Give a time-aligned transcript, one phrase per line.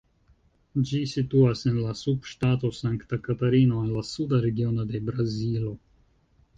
[0.91, 5.81] Ĝi situas en la subŝtato Sankta Katarino, en la suda regiono de Brazilo.